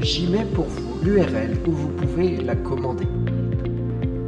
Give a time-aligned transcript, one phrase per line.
[0.00, 3.06] j'y mets pour vous l'URL où vous pouvez la commander.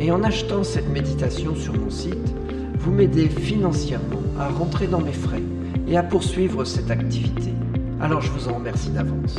[0.00, 2.34] Et en achetant cette méditation sur mon site,
[2.78, 5.42] vous m'aidez financièrement à rentrer dans mes frais
[5.86, 7.52] et à poursuivre cette activité.
[8.00, 9.36] Alors je vous en remercie d'avance.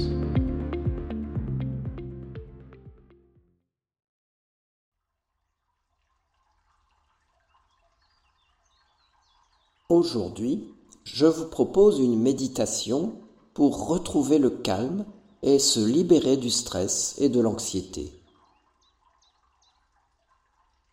[9.90, 10.66] Aujourd'hui,
[11.04, 13.14] je vous propose une méditation
[13.54, 15.06] pour retrouver le calme
[15.44, 18.12] et se libérer du stress et de l'anxiété.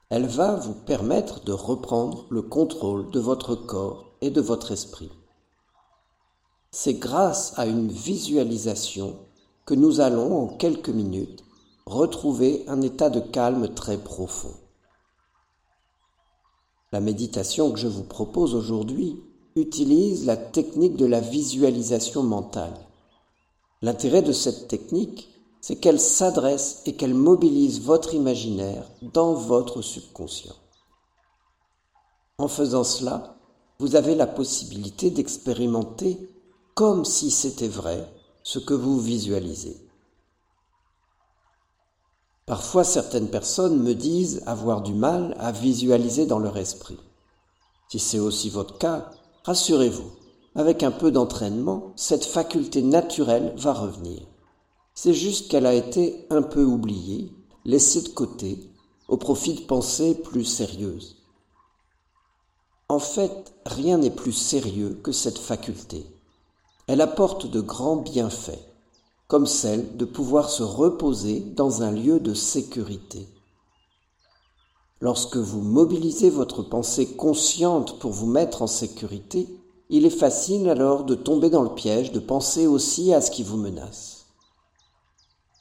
[0.08, 5.10] Elle va vous permettre de reprendre le contrôle de votre corps et de votre esprit.
[6.70, 9.18] C'est grâce à une visualisation
[9.64, 11.42] que nous allons en quelques minutes
[11.86, 14.54] retrouver un état de calme très profond.
[16.92, 19.20] La méditation que je vous propose aujourd'hui
[19.56, 22.85] utilise la technique de la visualisation mentale.
[23.82, 25.28] L'intérêt de cette technique,
[25.60, 30.54] c'est qu'elle s'adresse et qu'elle mobilise votre imaginaire dans votre subconscient.
[32.38, 33.36] En faisant cela,
[33.78, 36.30] vous avez la possibilité d'expérimenter
[36.74, 38.08] comme si c'était vrai
[38.42, 39.76] ce que vous visualisez.
[42.46, 46.98] Parfois certaines personnes me disent avoir du mal à visualiser dans leur esprit.
[47.88, 49.10] Si c'est aussi votre cas,
[49.44, 50.12] rassurez-vous,
[50.56, 54.22] avec un peu d'entraînement, cette faculté naturelle va revenir.
[54.94, 57.30] C'est juste qu'elle a été un peu oubliée,
[57.66, 58.70] laissée de côté,
[59.08, 61.16] au profit de pensées plus sérieuses.
[62.88, 66.06] En fait, rien n'est plus sérieux que cette faculté.
[66.86, 68.64] Elle apporte de grands bienfaits,
[69.28, 73.28] comme celle de pouvoir se reposer dans un lieu de sécurité.
[75.00, 79.48] Lorsque vous mobilisez votre pensée consciente pour vous mettre en sécurité,
[79.88, 83.42] il est facile alors de tomber dans le piège de penser aussi à ce qui
[83.42, 84.26] vous menace.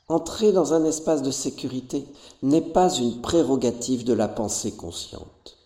[0.08, 2.06] Entrer dans un espace de sécurité
[2.44, 5.58] n'est pas une prérogative de la pensée consciente.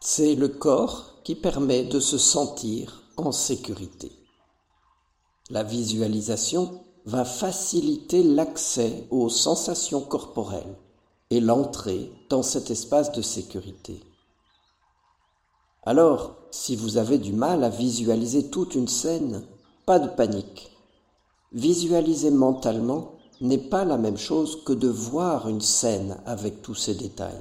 [0.00, 4.12] C'est le corps qui permet de se sentir en sécurité.
[5.50, 10.76] La visualisation va faciliter l'accès aux sensations corporelles
[11.30, 14.00] et l'entrée dans cet espace de sécurité.
[15.88, 19.44] Alors, si vous avez du mal à visualiser toute une scène,
[19.86, 20.72] pas de panique.
[21.52, 26.96] Visualiser mentalement n'est pas la même chose que de voir une scène avec tous ses
[26.96, 27.40] détails.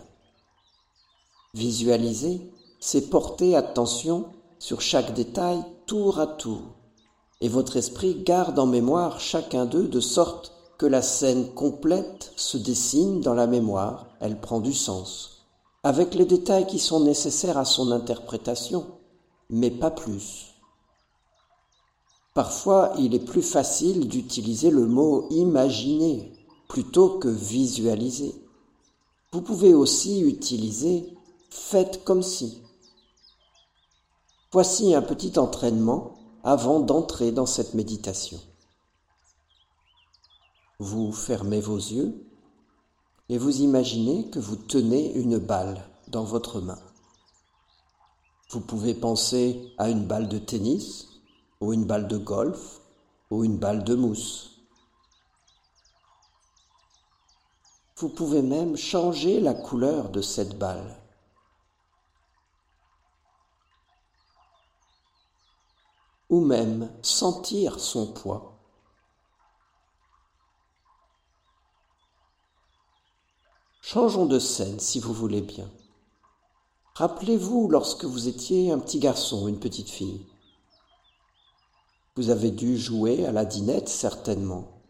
[1.55, 4.25] Visualiser, c'est porter attention
[4.59, 6.61] sur chaque détail tour à tour,
[7.41, 12.57] et votre esprit garde en mémoire chacun d'eux de sorte que la scène complète se
[12.57, 15.34] dessine dans la mémoire, elle prend du sens,
[15.85, 18.87] avec les détails qui sont nécessaires à son interprétation,
[19.51, 20.47] mais pas plus.
[22.33, 26.33] Parfois, il est plus facile d'utiliser le mot imaginer
[26.67, 28.33] plutôt que visualiser.
[29.31, 31.07] Vous pouvez aussi utiliser
[31.51, 32.63] faites comme si.
[34.51, 38.39] Voici un petit entraînement avant d'entrer dans cette méditation.
[40.79, 42.25] Vous fermez vos yeux
[43.29, 46.79] et vous imaginez que vous tenez une balle dans votre main.
[48.51, 51.07] Vous pouvez penser à une balle de tennis
[51.59, 52.81] ou une balle de golf,
[53.31, 54.51] ou une balle de mousse.
[57.97, 61.01] Vous pouvez même changer la couleur de cette balle.
[66.29, 68.54] Ou même sentir son poids.
[73.87, 75.69] Changeons de scène si vous voulez bien.
[76.95, 80.25] Rappelez-vous lorsque vous étiez un petit garçon, une petite fille.
[82.15, 84.81] Vous avez dû jouer à la dinette certainement.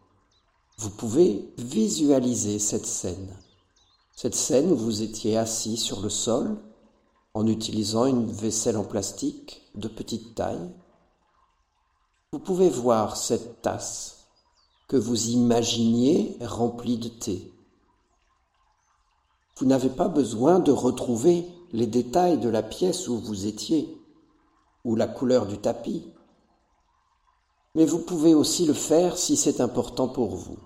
[0.78, 3.36] Vous pouvez visualiser cette scène.
[4.14, 6.56] Cette scène où vous étiez assis sur le sol
[7.34, 10.72] en utilisant une vaisselle en plastique de petite taille.
[12.32, 14.24] Vous pouvez voir cette tasse
[14.88, 17.52] que vous imaginiez remplie de thé.
[19.58, 23.98] Vous n'avez pas besoin de retrouver les détails de la pièce où vous étiez,
[24.84, 26.12] ou la couleur du tapis.
[27.74, 30.58] Mais vous pouvez aussi le faire si c'est important pour vous.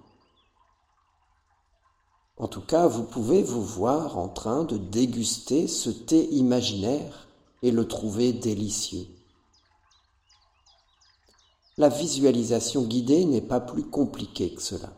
[2.36, 7.28] En tout cas, vous pouvez vous voir en train de déguster ce thé imaginaire
[7.62, 9.06] et le trouver délicieux.
[11.76, 14.90] La visualisation guidée n'est pas plus compliquée que cela.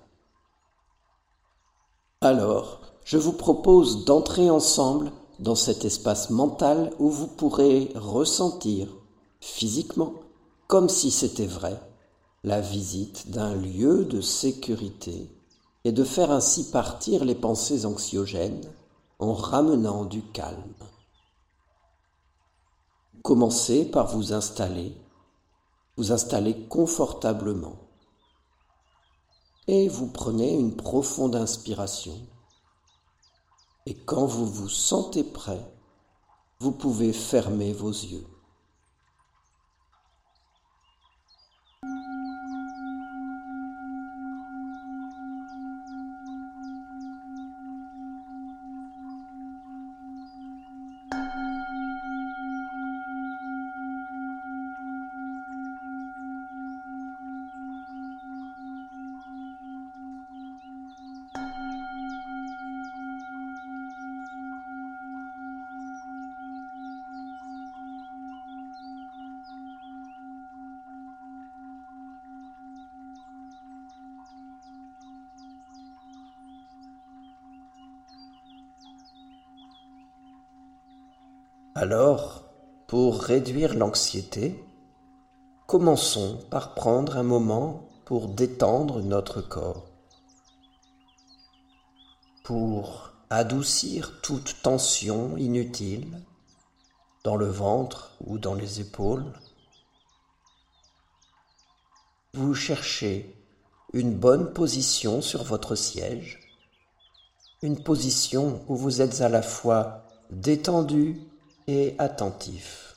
[2.20, 8.88] Alors, je vous propose d'entrer ensemble dans cet espace mental où vous pourrez ressentir
[9.38, 10.14] physiquement,
[10.66, 11.78] comme si c'était vrai,
[12.42, 15.30] la visite d'un lieu de sécurité
[15.84, 18.64] et de faire ainsi partir les pensées anxiogènes
[19.18, 20.72] en ramenant du calme.
[23.22, 24.96] Commencez par vous installer,
[25.98, 27.76] vous installer confortablement
[29.66, 32.18] et vous prenez une profonde inspiration
[33.86, 35.60] et quand vous vous sentez prêt,
[36.60, 38.26] vous pouvez fermer vos yeux.
[81.82, 82.44] Alors,
[82.86, 84.64] pour réduire l'anxiété,
[85.66, 89.90] commençons par prendre un moment pour détendre notre corps,
[92.44, 96.22] pour adoucir toute tension inutile
[97.24, 99.32] dans le ventre ou dans les épaules.
[102.32, 103.34] Vous cherchez
[103.92, 106.38] une bonne position sur votre siège,
[107.60, 111.31] une position où vous êtes à la fois détendu
[111.66, 112.96] et attentif.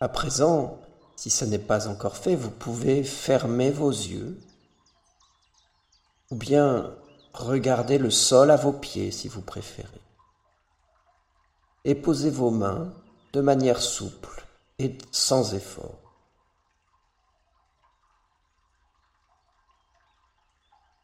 [0.00, 0.80] À présent,
[1.16, 4.38] si ce n'est pas encore fait, vous pouvez fermer vos yeux
[6.30, 6.94] ou bien
[7.32, 10.00] regarder le sol à vos pieds si vous préférez.
[11.84, 12.92] Et posez vos mains
[13.32, 14.46] de manière souple
[14.78, 15.98] et sans effort.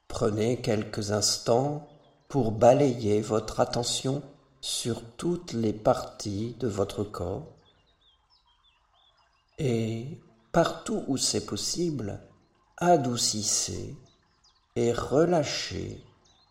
[0.06, 1.88] Prenez quelques instants
[2.34, 4.20] pour balayer votre attention
[4.60, 7.46] sur toutes les parties de votre corps
[9.56, 12.20] et partout où c'est possible,
[12.76, 13.96] adoucissez
[14.74, 16.04] et relâchez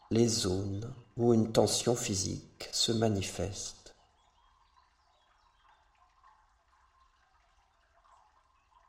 [0.09, 3.93] les zones où une tension physique se manifeste.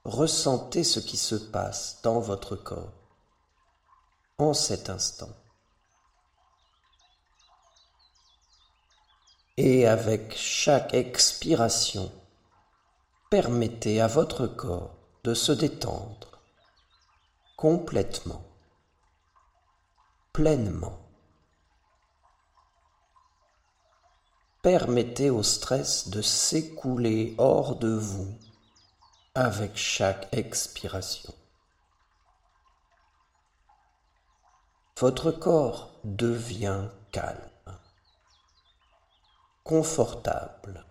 [0.04, 2.92] Ressentez ce qui se passe dans votre corps
[4.38, 5.34] en cet instant.
[9.56, 12.10] Et avec chaque expiration,
[13.30, 16.40] permettez à votre corps de se détendre
[17.56, 18.42] complètement,
[20.32, 20.98] pleinement.
[24.62, 28.36] Permettez au stress de s'écouler hors de vous
[29.34, 31.34] avec chaque expiration.
[34.98, 37.53] Votre corps devient calme
[39.64, 40.84] confortable.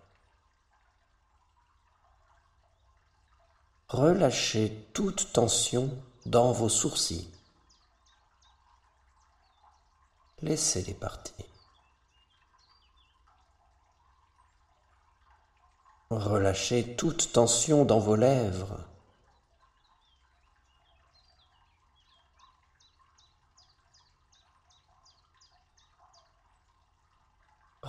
[3.88, 5.90] Relâchez toute tension
[6.26, 7.30] dans vos sourcils.
[10.42, 11.46] Laissez-les partir.
[16.10, 18.80] Relâchez toute tension dans vos lèvres.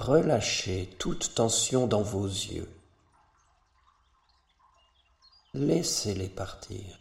[0.06, 2.72] Relâchez toute tension dans vos yeux.
[5.56, 7.00] Laissez-les partir.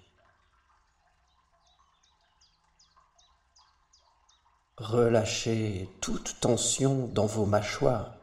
[4.79, 8.15] Relâchez toute tension dans vos mâchoires.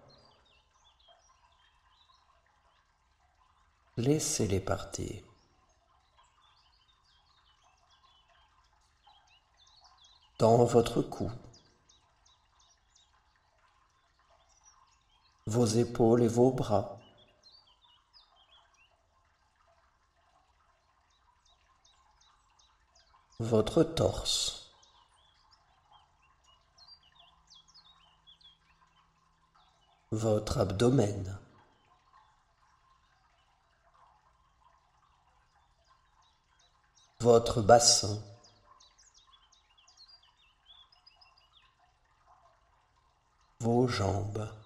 [3.97, 5.21] Laissez-les partir.
[10.39, 11.31] Dans votre cou,
[15.51, 16.97] vos épaules et vos bras.
[23.39, 24.71] Votre torse.
[30.11, 31.37] Votre abdomen.
[37.19, 38.23] Votre bassin.
[43.59, 44.60] Vos jambes.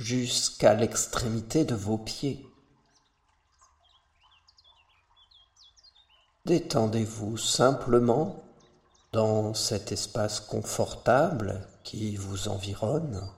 [0.00, 2.46] Jusqu'à l'extrémité de vos pieds.
[6.44, 8.44] Détendez-vous simplement
[9.12, 13.28] dans cet espace confortable qui vous environne.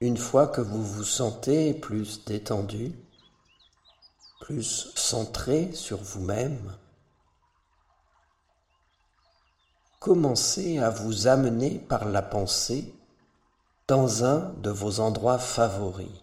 [0.00, 2.92] Une fois que vous vous sentez plus détendu,
[4.40, 6.76] plus centré sur vous-même,
[9.98, 12.94] commencez à vous amener par la pensée
[13.86, 16.22] dans un de vos endroits favoris.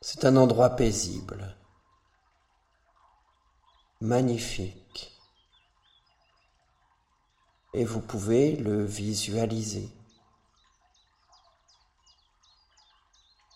[0.00, 1.56] C'est un endroit paisible,
[4.00, 5.16] magnifique,
[7.72, 9.88] et vous pouvez le visualiser.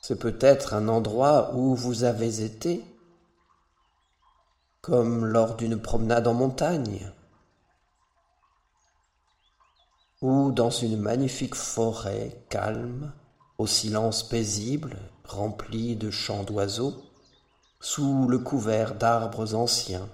[0.00, 2.84] C'est peut-être un endroit où vous avez été
[4.86, 7.10] comme lors d'une promenade en montagne,
[10.22, 13.12] ou dans une magnifique forêt calme,
[13.58, 17.02] au silence paisible, rempli de chants d'oiseaux,
[17.80, 20.08] sous le couvert d'arbres anciens,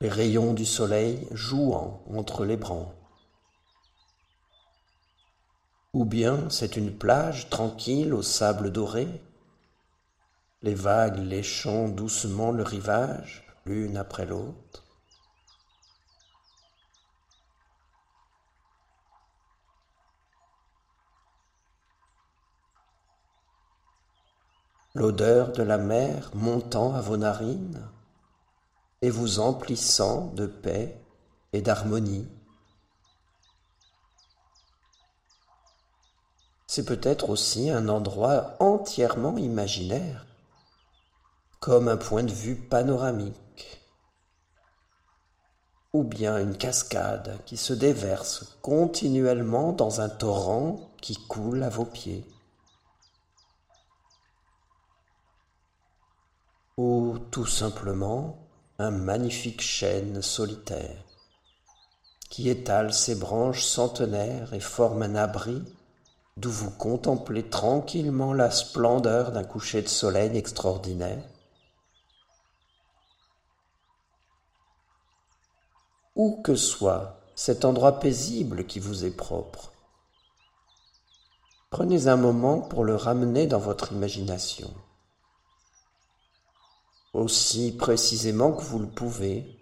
[0.00, 2.88] les rayons du soleil jouant entre les branches.
[5.92, 9.08] Ou bien c'est une plage tranquille au sable doré,
[10.62, 14.84] les vagues léchant doucement le rivage, l'une après l'autre.
[24.94, 27.88] L'odeur de la mer montant à vos narines
[29.02, 31.00] et vous emplissant de paix
[31.54, 32.28] et d'harmonie.
[36.66, 40.26] C'est peut-être aussi un endroit entièrement imaginaire
[41.60, 43.82] comme un point de vue panoramique,
[45.92, 51.84] ou bien une cascade qui se déverse continuellement dans un torrent qui coule à vos
[51.84, 52.26] pieds,
[56.78, 58.38] ou tout simplement
[58.78, 61.04] un magnifique chêne solitaire
[62.30, 65.62] qui étale ses branches centenaires et forme un abri
[66.38, 71.22] d'où vous contemplez tranquillement la splendeur d'un coucher de soleil extraordinaire
[76.20, 79.72] où que soit cet endroit paisible qui vous est propre.
[81.70, 84.70] Prenez un moment pour le ramener dans votre imagination,
[87.14, 89.58] aussi précisément que vous le pouvez.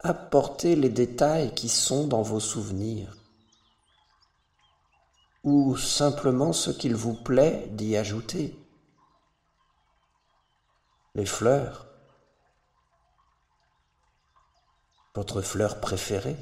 [0.00, 3.16] Apportez les détails qui sont dans vos souvenirs,
[5.42, 8.58] ou simplement ce qu'il vous plaît d'y ajouter.
[11.14, 11.89] Les fleurs,
[15.14, 16.36] votre fleur préférée,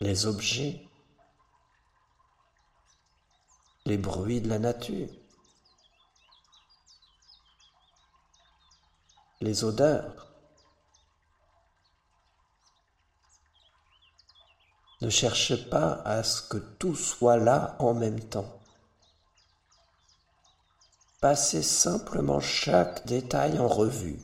[0.00, 0.86] les objets,
[3.84, 5.08] les bruits de la nature,
[9.40, 10.26] les odeurs?
[15.00, 18.60] Ne cherchez pas à ce que tout soit là en même temps.
[21.20, 24.20] Passez simplement chaque détail en revue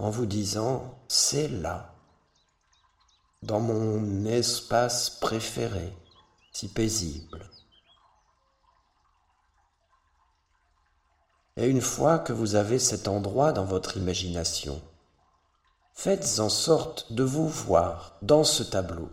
[0.00, 1.94] en vous disant c'est là,
[3.42, 5.94] dans mon espace préféré,
[6.52, 7.48] si paisible.
[11.56, 14.80] Et une fois que vous avez cet endroit dans votre imagination,
[15.92, 19.10] faites en sorte de vous voir dans ce tableau.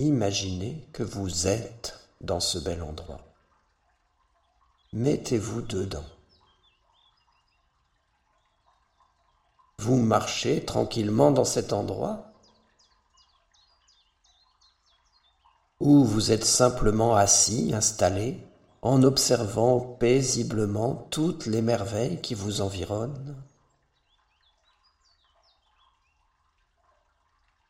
[0.00, 3.20] Imaginez que vous êtes dans ce bel endroit.
[4.92, 6.04] Mettez-vous dedans.
[9.84, 12.32] Vous marchez tranquillement dans cet endroit
[15.80, 18.46] Ou vous êtes simplement assis, installé,
[18.80, 23.34] en observant paisiblement toutes les merveilles qui vous environnent.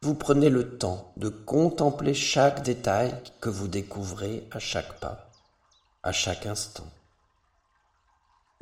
[0.03, 5.31] Vous prenez le temps de contempler chaque détail que vous découvrez à chaque pas,
[6.03, 6.93] à chaque instant,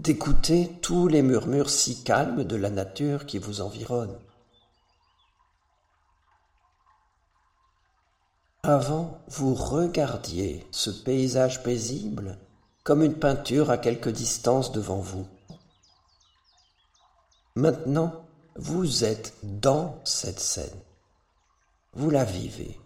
[0.00, 4.18] d'écouter tous les murmures si calmes de la nature qui vous environne.
[8.62, 12.38] Avant, vous regardiez ce paysage paisible
[12.82, 15.28] comme une peinture à quelque distance devant vous.
[17.54, 18.24] Maintenant,
[18.56, 20.80] vous êtes dans cette scène.
[21.92, 22.80] Vous la vivez.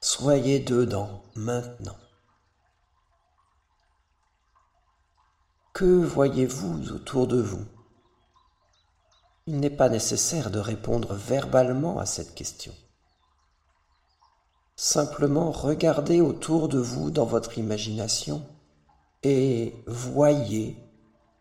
[0.00, 1.96] Soyez dedans maintenant.
[5.78, 7.64] Que voyez-vous autour de vous?
[9.46, 12.74] Il n'est pas nécessaire de répondre verbalement à cette question.
[14.74, 18.44] Simplement regardez autour de vous dans votre imagination
[19.22, 20.76] et voyez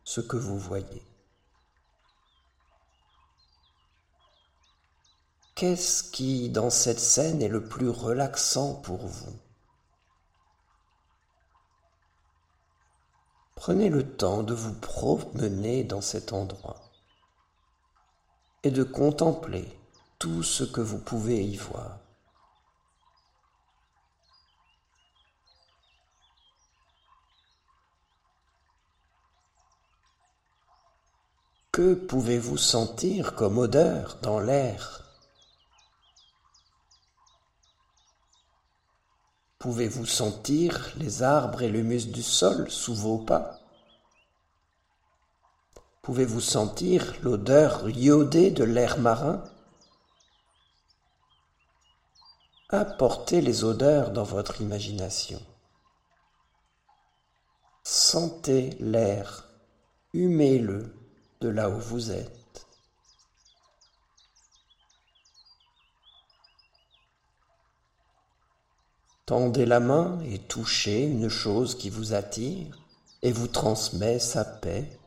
[0.03, 1.01] ce que vous voyez.
[5.55, 9.46] Qu'est-ce qui, dans cette scène, est le plus relaxant pour vous?
[13.57, 16.79] Prenez le temps de vous promener dans cet endroit
[18.63, 19.67] et de contempler
[20.19, 21.97] tout ce que vous pouvez y voir.
[31.71, 35.06] Que pouvez-vous sentir comme odeur dans l'air?
[39.67, 43.59] Pouvez-vous sentir les arbres et l'humus du sol sous vos pas?
[46.01, 49.43] Pouvez-vous sentir l'odeur iodée de l'air marin?
[52.69, 55.41] Apportez les odeurs dans votre imagination.
[57.83, 59.49] Sentez l'air,
[60.13, 60.95] humez-le
[61.41, 62.36] de là où vous êtes.
[69.27, 72.79] Tendez la main et touchez une chose qui vous attire
[73.21, 74.97] et vous transmet sa paix,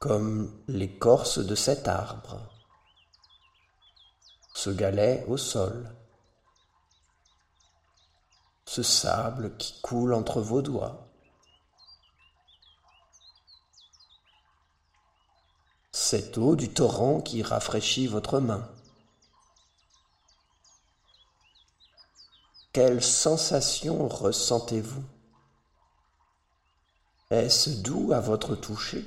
[0.00, 2.40] comme l'écorce de cet arbre,
[4.52, 5.94] ce galet au sol,
[8.66, 11.06] ce sable qui coule entre vos doigts.
[15.92, 18.68] Cette eau du torrent qui rafraîchit votre main.
[22.72, 25.04] Quelle sensation ressentez-vous?
[27.28, 29.06] Est-ce doux à votre toucher?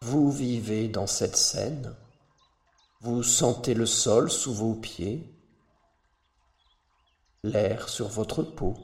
[0.00, 1.94] Vous vivez dans cette scène,
[3.02, 5.30] vous sentez le sol sous vos pieds,
[7.42, 8.74] l'air sur votre peau,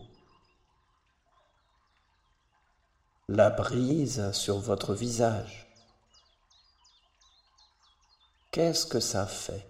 [3.27, 5.68] la brise sur votre visage?
[8.51, 9.67] Qu'est-ce que ça fait?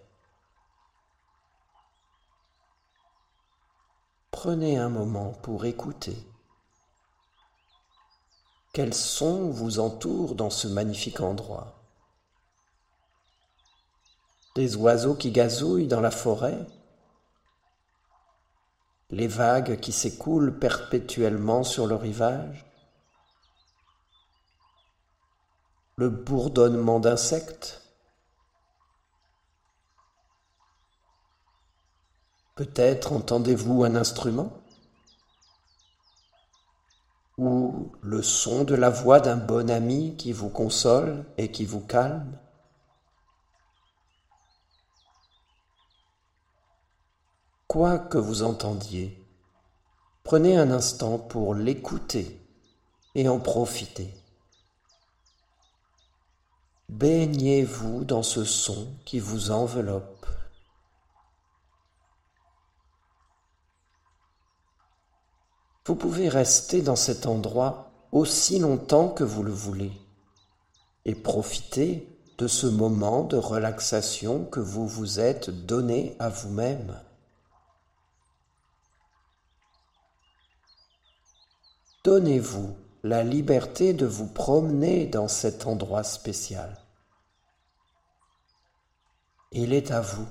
[4.31, 6.17] Prenez un moment pour écouter.
[8.73, 11.83] Quels sons vous entourent dans ce magnifique endroit?
[14.55, 16.65] Des oiseaux qui gazouillent dans la forêt?
[19.11, 22.65] Les vagues qui s'écoulent perpétuellement sur le rivage?
[25.97, 27.88] Le bourdonnement d'insectes?
[32.59, 34.51] Peut-être entendez-vous un instrument
[37.37, 41.79] ou le son de la voix d'un bon ami qui vous console et qui vous
[41.79, 42.37] calme
[47.69, 49.25] Quoi que vous entendiez,
[50.25, 52.45] prenez un instant pour l'écouter
[53.15, 54.13] et en profiter.
[56.89, 60.27] Baignez-vous dans ce son qui vous enveloppe.
[65.89, 69.93] Vous pouvez rester dans cet endroit aussi longtemps que vous le voulez
[71.07, 77.01] et profiter de ce moment de relaxation que vous vous êtes donné à vous-même.
[82.05, 86.77] Donnez-vous la liberté de vous promener dans cet endroit spécial.
[89.53, 90.29] Il est à vous.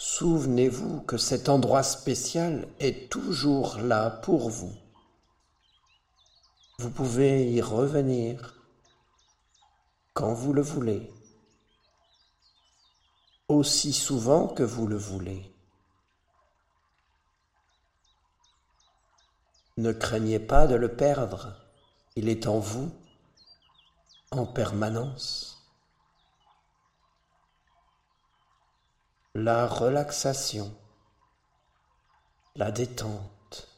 [0.00, 4.72] Souvenez-vous que cet endroit spécial est toujours là pour vous.
[6.78, 8.54] Vous pouvez y revenir
[10.14, 11.12] quand vous le voulez,
[13.48, 15.52] aussi souvent que vous le voulez.
[19.78, 21.56] Ne craignez pas de le perdre,
[22.14, 22.92] il est en vous,
[24.30, 25.57] en permanence.
[29.40, 30.76] La relaxation,
[32.56, 33.68] la détente,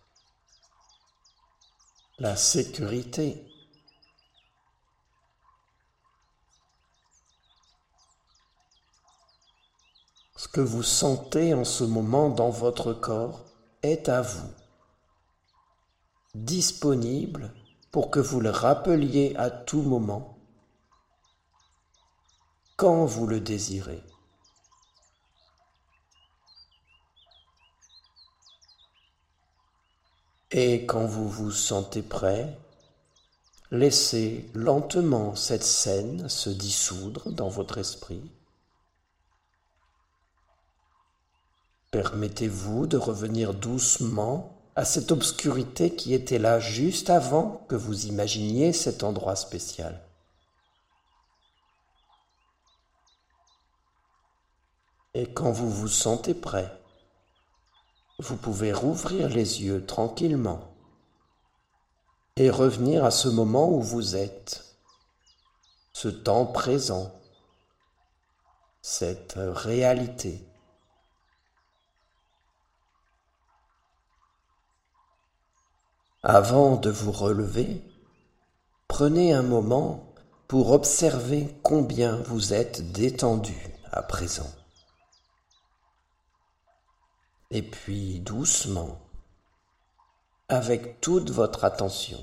[2.18, 3.46] la sécurité.
[10.34, 13.44] Ce que vous sentez en ce moment dans votre corps
[13.82, 14.50] est à vous
[16.34, 17.52] disponible
[17.90, 20.38] pour que vous le rappeliez à tout moment,
[22.76, 24.02] quand vous le désirez.
[30.52, 32.58] Et quand vous vous sentez prêt,
[33.70, 38.22] laissez lentement cette scène se dissoudre dans votre esprit.
[41.92, 48.72] Permettez-vous de revenir doucement à cette obscurité qui était là juste avant que vous imaginiez
[48.72, 50.00] cet endroit spécial.
[55.14, 56.79] Et quand vous vous sentez prêt,
[58.20, 60.60] vous pouvez rouvrir les yeux tranquillement
[62.36, 64.64] et revenir à ce moment où vous êtes,
[65.92, 67.12] ce temps présent,
[68.82, 70.46] cette réalité.
[76.22, 77.82] Avant de vous relever,
[78.88, 80.12] prenez un moment
[80.46, 83.56] pour observer combien vous êtes détendu
[83.90, 84.50] à présent.
[87.52, 89.00] Et puis doucement,
[90.48, 92.20] avec toute votre attention,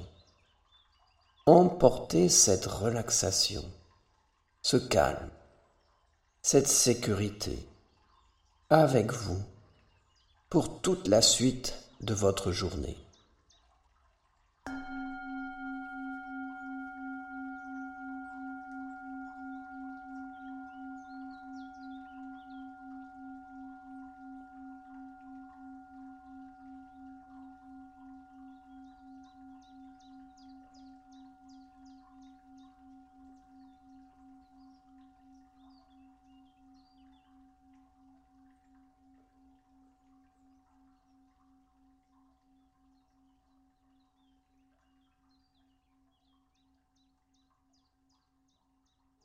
[1.45, 3.65] emportez cette relaxation,
[4.61, 5.29] ce calme,
[6.41, 7.67] cette sécurité
[8.69, 9.41] avec vous
[10.49, 12.97] pour toute la suite de votre journée.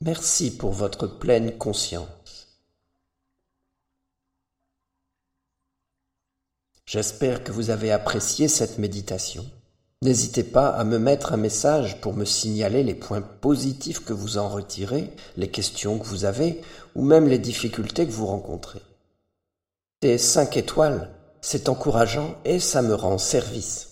[0.05, 2.49] Merci pour votre pleine conscience.
[6.85, 9.49] J'espère que vous avez apprécié cette méditation.
[10.03, 14.39] N'hésitez pas à me mettre un message pour me signaler les points positifs que vous
[14.39, 16.61] en retirez, les questions que vous avez
[16.97, 18.83] ou même les difficultés que vous rencontrez.
[20.01, 21.11] Des cinq étoiles,
[21.41, 23.92] c'est encourageant et ça me rend service.